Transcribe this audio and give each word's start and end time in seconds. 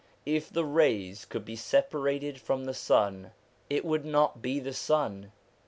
If 0.25 0.49
the 0.51 0.65
rays 0.65 1.25
could 1.25 1.45
be 1.45 1.55
separated 1.55 2.41
from 2.41 2.65
the 2.65 2.73
sun, 2.73 3.33
it 3.69 3.85
would 3.85 4.03
not 4.03 4.41
be 4.41 4.59
the 4.59 4.73
sun. 4.73 5.31